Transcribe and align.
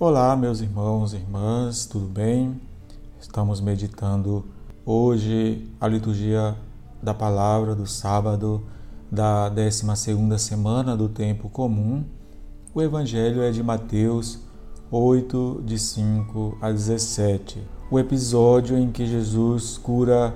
Olá, 0.00 0.36
meus 0.36 0.60
irmãos 0.60 1.12
e 1.12 1.16
irmãs, 1.16 1.84
tudo 1.84 2.06
bem? 2.06 2.60
Estamos 3.20 3.60
meditando 3.60 4.44
hoje 4.86 5.68
a 5.80 5.88
liturgia 5.88 6.54
da 7.02 7.12
palavra 7.12 7.74
do 7.74 7.84
sábado 7.84 8.62
da 9.10 9.48
12 9.48 10.38
semana 10.38 10.96
do 10.96 11.08
tempo 11.08 11.48
comum. 11.48 12.04
O 12.72 12.80
evangelho 12.80 13.42
é 13.42 13.50
de 13.50 13.60
Mateus 13.60 14.38
8 14.88 15.64
de 15.66 15.76
5 15.76 16.58
a 16.62 16.70
17. 16.70 17.60
O 17.90 17.98
episódio 17.98 18.78
em 18.78 18.92
que 18.92 19.04
Jesus 19.04 19.76
cura 19.78 20.32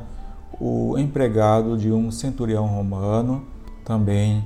o 0.59 0.99
empregado 0.99 1.79
de 1.79 1.93
um 1.93 2.11
centurião 2.11 2.67
romano, 2.67 3.47
também 3.85 4.43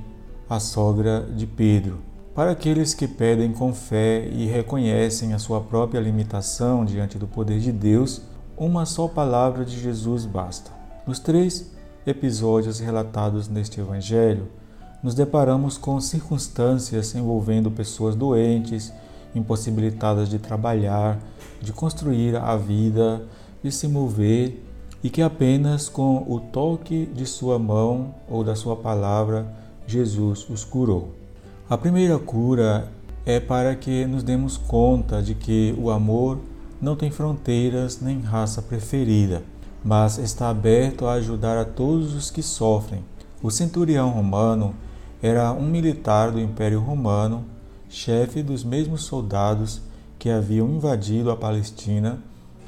a 0.47 0.59
sogra 0.59 1.27
de 1.35 1.47
Pedro. 1.47 2.06
Para 2.37 2.51
aqueles 2.51 2.93
que 2.93 3.07
pedem 3.07 3.51
com 3.51 3.73
fé 3.73 4.29
e 4.31 4.45
reconhecem 4.45 5.33
a 5.33 5.39
sua 5.39 5.59
própria 5.59 5.99
limitação 5.99 6.85
diante 6.85 7.17
do 7.17 7.25
poder 7.25 7.59
de 7.59 7.71
Deus, 7.71 8.21
uma 8.55 8.85
só 8.85 9.07
palavra 9.07 9.65
de 9.65 9.75
Jesus 9.79 10.23
basta. 10.23 10.69
Nos 11.07 11.17
três 11.17 11.71
episódios 12.05 12.79
relatados 12.79 13.47
neste 13.47 13.79
Evangelho, 13.79 14.49
nos 15.01 15.15
deparamos 15.15 15.79
com 15.79 15.99
circunstâncias 15.99 17.15
envolvendo 17.15 17.71
pessoas 17.71 18.15
doentes, 18.15 18.93
impossibilitadas 19.33 20.29
de 20.29 20.37
trabalhar, 20.37 21.19
de 21.59 21.73
construir 21.73 22.35
a 22.35 22.55
vida, 22.55 23.25
de 23.63 23.71
se 23.71 23.87
mover 23.87 24.63
e 25.03 25.09
que 25.09 25.23
apenas 25.23 25.89
com 25.89 26.23
o 26.31 26.39
toque 26.39 27.07
de 27.07 27.25
sua 27.25 27.57
mão 27.57 28.13
ou 28.29 28.43
da 28.43 28.55
sua 28.55 28.75
palavra 28.75 29.51
Jesus 29.87 30.47
os 30.47 30.63
curou. 30.63 31.26
A 31.69 31.77
primeira 31.77 32.17
cura 32.17 32.89
é 33.25 33.41
para 33.41 33.75
que 33.75 34.05
nos 34.05 34.23
demos 34.23 34.55
conta 34.55 35.21
de 35.21 35.35
que 35.35 35.75
o 35.77 35.91
amor 35.91 36.39
não 36.81 36.95
tem 36.95 37.11
fronteiras 37.11 37.99
nem 37.99 38.21
raça 38.21 38.61
preferida, 38.61 39.43
mas 39.83 40.17
está 40.17 40.49
aberto 40.49 41.05
a 41.05 41.15
ajudar 41.15 41.57
a 41.57 41.65
todos 41.65 42.13
os 42.13 42.31
que 42.31 42.41
sofrem. 42.41 43.03
O 43.43 43.51
centurião 43.51 44.11
romano 44.11 44.73
era 45.21 45.51
um 45.51 45.67
militar 45.67 46.31
do 46.31 46.39
Império 46.39 46.79
Romano, 46.79 47.43
chefe 47.89 48.41
dos 48.41 48.63
mesmos 48.63 49.03
soldados 49.03 49.81
que 50.17 50.29
haviam 50.29 50.69
invadido 50.69 51.29
a 51.31 51.35
Palestina 51.35 52.17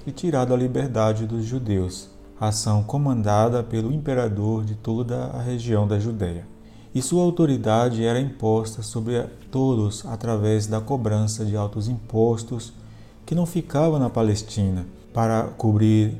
e 0.05 0.11
tirado 0.11 0.53
a 0.53 0.57
liberdade 0.57 1.25
dos 1.25 1.45
judeus, 1.45 2.09
ação 2.37 2.83
comandada 2.83 3.63
pelo 3.63 3.93
imperador 3.93 4.65
de 4.65 4.75
toda 4.75 5.27
a 5.27 5.41
região 5.41 5.87
da 5.87 5.97
Judéia 5.97 6.58
e 6.93 7.01
sua 7.01 7.23
autoridade 7.23 8.03
era 8.03 8.19
imposta 8.19 8.81
sobre 8.81 9.21
todos 9.51 10.05
através 10.05 10.65
da 10.65 10.81
cobrança 10.81 11.45
de 11.45 11.55
altos 11.55 11.87
impostos 11.87 12.73
que 13.25 13.35
não 13.35 13.45
ficavam 13.45 13.99
na 13.99 14.09
Palestina 14.09 14.85
para 15.13 15.43
cobrir 15.43 16.17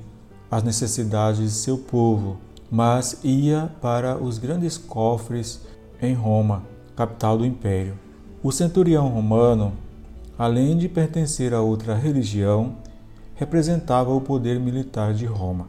as 0.52 0.64
necessidades 0.64 1.42
de 1.42 1.52
seu 1.52 1.78
povo, 1.78 2.38
mas 2.72 3.20
ia 3.24 3.72
para 3.82 4.18
os 4.18 4.38
grandes 4.38 4.78
cofres 4.78 5.62
em 6.02 6.14
Roma, 6.14 6.64
capital 6.96 7.38
do 7.38 7.46
império. 7.46 7.98
O 8.44 8.52
centurião 8.52 9.08
romano, 9.08 9.74
além 10.38 10.78
de 10.78 10.88
pertencer 10.88 11.54
a 11.54 11.62
outra 11.62 11.96
religião, 11.96 12.76
representava 13.36 14.14
o 14.14 14.22
poder 14.22 14.60
militar 14.60 15.14
de 15.14 15.26
Roma. 15.26 15.68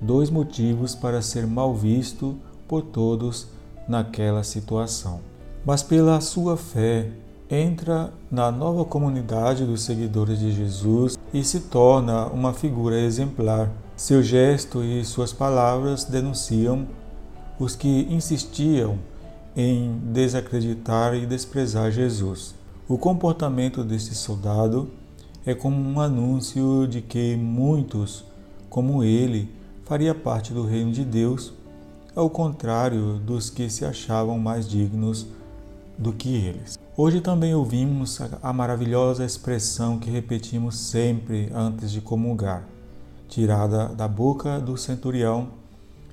Dois 0.00 0.30
motivos 0.30 0.94
para 0.94 1.22
ser 1.22 1.46
mal 1.46 1.74
visto 1.74 2.36
por 2.68 2.82
todos 2.82 3.48
naquela 3.88 4.42
situação. 4.42 5.20
Mas 5.64 5.82
pela 5.82 6.20
sua 6.20 6.56
fé, 6.56 7.10
entra 7.50 8.12
na 8.30 8.50
nova 8.50 8.84
comunidade 8.84 9.64
dos 9.64 9.82
seguidores 9.82 10.38
de 10.38 10.52
Jesus 10.52 11.18
e 11.32 11.44
se 11.44 11.60
torna 11.60 12.26
uma 12.26 12.52
figura 12.52 12.98
exemplar. 12.98 13.70
Seu 13.96 14.22
gesto 14.22 14.82
e 14.82 15.04
suas 15.04 15.32
palavras 15.32 16.04
denunciam 16.04 16.86
os 17.58 17.74
que 17.74 18.06
insistiam 18.10 18.98
em 19.56 19.98
desacreditar 20.12 21.14
e 21.14 21.24
desprezar 21.24 21.90
Jesus. 21.90 22.54
O 22.88 22.98
comportamento 22.98 23.82
deste 23.82 24.14
soldado 24.14 24.90
é 25.46 25.54
como 25.54 25.76
um 25.76 26.00
anúncio 26.00 26.86
de 26.86 27.00
que 27.00 27.36
muitos, 27.36 28.24
como 28.68 29.02
ele, 29.02 29.48
faria 29.84 30.14
parte 30.14 30.52
do 30.52 30.64
reino 30.66 30.92
de 30.92 31.04
Deus 31.04 31.54
ao 32.16 32.30
contrário 32.30 33.18
dos 33.18 33.50
que 33.50 33.68
se 33.68 33.84
achavam 33.84 34.38
mais 34.38 34.66
dignos 34.66 35.26
do 35.98 36.14
que 36.14 36.34
eles. 36.34 36.78
Hoje 36.96 37.20
também 37.20 37.54
ouvimos 37.54 38.18
a 38.42 38.52
maravilhosa 38.54 39.22
expressão 39.22 39.98
que 39.98 40.10
repetimos 40.10 40.78
sempre 40.78 41.50
antes 41.54 41.92
de 41.92 42.00
comungar, 42.00 42.66
tirada 43.28 43.88
da 43.88 44.08
boca 44.08 44.58
do 44.58 44.78
centurião, 44.78 45.48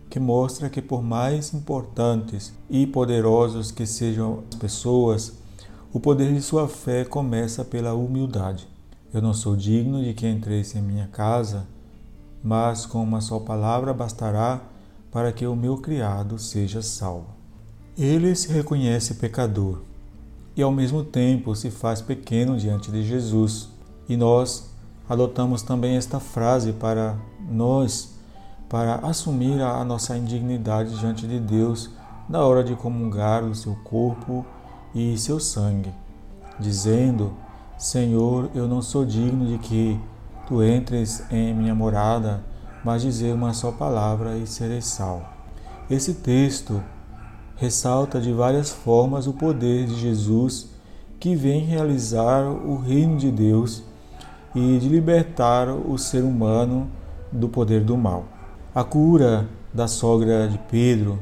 que 0.09 0.19
mostra 0.19 0.69
que, 0.69 0.81
por 0.81 1.01
mais 1.01 1.53
importantes 1.53 2.53
e 2.69 2.85
poderosos 2.85 3.71
que 3.71 3.85
sejam 3.85 4.43
as 4.51 4.59
pessoas, 4.59 5.33
o 5.93 6.01
poder 6.01 6.33
de 6.33 6.41
sua 6.41 6.67
fé 6.67 7.05
começa 7.05 7.63
pela 7.63 7.93
humildade. 7.93 8.67
Eu 9.13 9.21
não 9.21 9.33
sou 9.33 9.55
digno 9.55 10.03
de 10.03 10.13
que 10.13 10.27
entreis 10.27 10.75
em 10.75 10.81
minha 10.81 11.07
casa, 11.07 11.65
mas 12.43 12.85
com 12.85 13.01
uma 13.01 13.21
só 13.21 13.39
palavra 13.39 13.93
bastará 13.93 14.72
para 15.13 15.31
que 15.31 15.45
o 15.45 15.55
meu 15.55 15.77
criado 15.77 16.39
seja 16.39 16.81
salvo. 16.81 17.27
Ele 17.95 18.35
se 18.35 18.51
reconhece 18.51 19.13
pecador 19.13 19.83
e 20.57 20.63
ao 20.63 20.71
mesmo 20.71 21.03
tempo 21.03 21.55
se 21.55 21.69
faz 21.69 22.01
pequeno 22.01 22.57
diante 22.57 22.89
de 22.89 23.03
Jesus. 23.03 23.69
E 24.09 24.17
nós 24.17 24.73
adotamos 25.07 25.61
também 25.61 25.95
esta 25.97 26.19
frase 26.19 26.73
para 26.73 27.15
nós, 27.47 28.15
para 28.67 28.95
assumir 28.95 29.61
a 29.61 29.85
nossa 29.85 30.17
indignidade 30.17 30.97
diante 30.97 31.27
de 31.27 31.39
Deus 31.39 31.91
na 32.27 32.43
hora 32.43 32.63
de 32.63 32.75
comungar 32.75 33.43
o 33.43 33.53
seu 33.53 33.75
corpo 33.83 34.43
e 34.95 35.15
seu 35.15 35.39
sangue, 35.39 35.93
dizendo: 36.59 37.33
Senhor, 37.77 38.49
eu 38.55 38.67
não 38.67 38.81
sou 38.81 39.05
digno 39.05 39.45
de 39.45 39.59
que 39.59 39.99
tu 40.47 40.63
entres 40.63 41.23
em 41.31 41.53
minha 41.53 41.75
morada 41.75 42.43
mas 42.83 43.01
dizer 43.01 43.33
uma 43.33 43.53
só 43.53 43.71
palavra 43.71 44.37
e 44.37 44.45
serei 44.45 44.81
salvo. 44.81 45.25
Esse 45.89 46.13
texto 46.15 46.83
ressalta 47.55 48.19
de 48.19 48.33
várias 48.33 48.71
formas 48.71 49.27
o 49.27 49.33
poder 49.33 49.85
de 49.85 49.95
Jesus 49.95 50.69
que 51.19 51.35
vem 51.35 51.61
realizar 51.61 52.43
o 52.45 52.75
reino 52.75 53.17
de 53.17 53.31
Deus 53.31 53.83
e 54.53 54.77
de 54.77 54.89
libertar 54.89 55.69
o 55.69 55.97
ser 55.97 56.23
humano 56.23 56.89
do 57.31 57.47
poder 57.47 57.81
do 57.81 57.97
mal. 57.97 58.25
A 58.75 58.83
cura 58.83 59.47
da 59.73 59.87
sogra 59.87 60.47
de 60.47 60.57
Pedro 60.69 61.19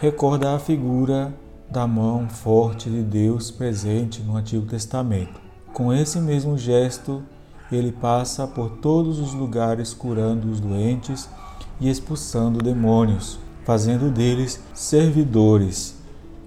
recorda 0.00 0.54
a 0.54 0.58
figura 0.58 1.32
da 1.70 1.86
mão 1.86 2.28
forte 2.28 2.90
de 2.90 3.02
Deus 3.02 3.50
presente 3.50 4.20
no 4.22 4.36
Antigo 4.36 4.66
Testamento. 4.66 5.40
Com 5.72 5.92
esse 5.92 6.20
mesmo 6.20 6.56
gesto, 6.56 7.22
ele 7.76 7.92
passa 7.92 8.46
por 8.46 8.70
todos 8.70 9.18
os 9.18 9.34
lugares 9.34 9.94
curando 9.94 10.50
os 10.50 10.60
doentes 10.60 11.28
e 11.80 11.88
expulsando 11.88 12.62
demônios, 12.62 13.38
fazendo 13.64 14.10
deles 14.10 14.60
servidores. 14.74 15.96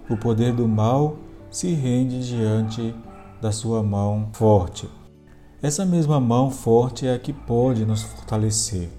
O 0.10 0.16
poder 0.16 0.54
do 0.54 0.68
mal 0.68 1.18
se 1.50 1.74
rende 1.74 2.28
diante 2.28 2.94
da 3.42 3.52
sua 3.52 3.82
mão 3.82 4.30
forte. 4.34 4.90
Essa 5.62 5.86
mesma 5.86 6.20
mão 6.20 6.52
forte 6.52 7.08
é 7.08 7.14
a 7.14 7.20
que 7.20 7.34
pode 7.34 7.86
nos 7.86 8.04
fortalecer 8.04 8.90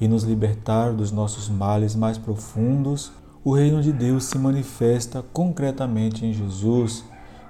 e 0.00 0.08
nos 0.08 0.24
libertar 0.24 0.92
dos 0.92 1.12
nossos 1.12 1.48
males 1.48 1.94
mais 1.94 2.18
profundos. 2.18 3.12
O 3.44 3.54
reino 3.54 3.82
de 3.82 3.92
Deus 3.92 4.24
se 4.24 4.38
manifesta 4.38 5.22
concretamente 5.32 6.26
em 6.26 6.32
Jesus, 6.32 7.04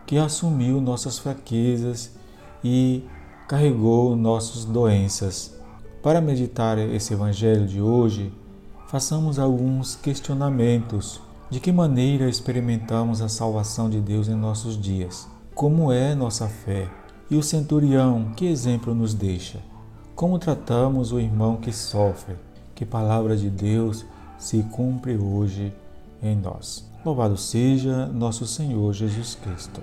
que 0.07 0.19
assumiu 0.19 0.81
nossas 0.81 1.19
fraquezas 1.19 2.13
e 2.63 3.05
carregou 3.51 4.15
nossas 4.15 4.65
doenças. 4.65 5.53
Para 6.05 6.21
meditar 6.21 6.79
esse 6.79 7.15
evangelho 7.15 7.67
de 7.67 7.83
hoje, 7.83 8.33
façamos 8.87 9.41
alguns 9.41 9.97
questionamentos. 9.97 11.21
De 11.51 11.59
que 11.59 11.73
maneira 11.73 12.29
experimentamos 12.29 13.21
a 13.21 13.29
salvação 13.29 13.91
de 13.91 14.01
Deus 14.01 14.29
em 14.29 14.37
nossos 14.37 14.81
dias? 14.81 15.27
Como 15.53 15.91
é 15.91 16.15
nossa 16.15 16.47
fé? 16.47 16.89
E 17.29 17.35
o 17.35 17.43
centurião, 17.43 18.31
que 18.37 18.47
exemplo 18.47 18.95
nos 18.95 19.15
deixa? 19.15 19.59
Como 20.15 20.39
tratamos 20.39 21.11
o 21.11 21.19
irmão 21.19 21.57
que 21.57 21.73
sofre? 21.73 22.37
Que 22.73 22.87
palavra 22.87 23.37
de 23.37 23.51
Deus 23.51 24.07
se 24.39 24.63
cumpre 24.63 25.19
hoje 25.19 25.73
em 26.23 26.37
nós? 26.37 26.89
Louvado 27.05 27.37
seja 27.37 28.07
nosso 28.07 28.47
Senhor 28.47 28.93
Jesus 28.93 29.35
Cristo. 29.35 29.81